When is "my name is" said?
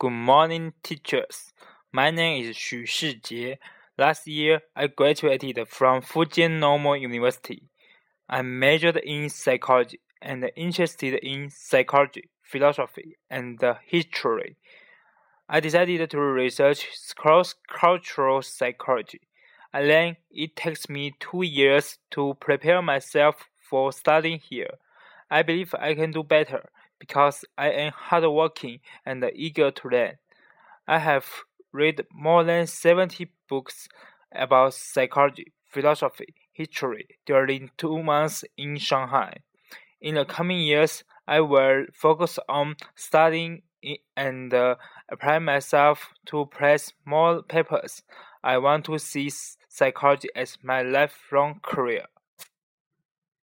1.90-2.56